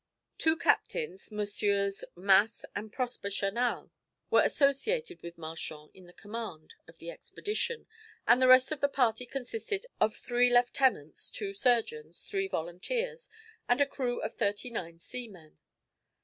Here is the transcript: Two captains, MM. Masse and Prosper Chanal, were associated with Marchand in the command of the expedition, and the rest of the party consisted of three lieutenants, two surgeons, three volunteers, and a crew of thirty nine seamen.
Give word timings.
Two 0.39 0.57
captains, 0.57 1.29
MM. 1.29 2.01
Masse 2.15 2.65
and 2.75 2.91
Prosper 2.91 3.27
Chanal, 3.29 3.91
were 4.31 4.41
associated 4.41 5.21
with 5.21 5.37
Marchand 5.37 5.91
in 5.93 6.07
the 6.07 6.11
command 6.11 6.73
of 6.87 6.97
the 6.97 7.11
expedition, 7.11 7.85
and 8.25 8.41
the 8.41 8.47
rest 8.47 8.71
of 8.71 8.81
the 8.81 8.89
party 8.89 9.27
consisted 9.27 9.85
of 9.99 10.15
three 10.15 10.51
lieutenants, 10.51 11.29
two 11.29 11.53
surgeons, 11.53 12.23
three 12.23 12.47
volunteers, 12.47 13.29
and 13.69 13.79
a 13.79 13.85
crew 13.85 14.19
of 14.21 14.33
thirty 14.33 14.71
nine 14.71 14.97
seamen. 14.97 15.59